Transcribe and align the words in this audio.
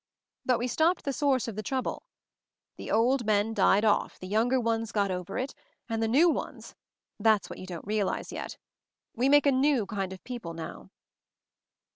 But 0.45 0.57
we 0.57 0.67
stopped 0.67 1.03
the 1.05 1.13
source 1.13 1.47
of 1.47 1.55
the 1.55 1.61
trouble. 1.61 2.01
The 2.75 2.89
old 2.89 3.23
men 3.23 3.53
died 3.53 3.85
off, 3.85 4.17
the 4.17 4.25
younger 4.25 4.59
ones 4.59 4.91
got 4.91 5.11
over 5.11 5.37
it, 5.37 5.53
and 5.87 6.01
the 6.01 6.07
new 6.07 6.27
ones— 6.27 6.73
that's 7.19 7.51
what 7.51 7.59
you 7.59 7.67
don't 7.67 7.85
realize 7.85 8.31
yet: 8.31 8.57
We 9.15 9.29
\ 9.29 9.29
make 9.29 9.45
a 9.45 9.51
new 9.51 9.85
kind 9.85 10.11
of 10.11 10.23
people 10.23 10.55
now." 10.55 10.89